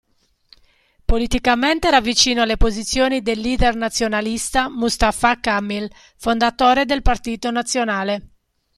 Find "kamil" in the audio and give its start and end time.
5.39-5.91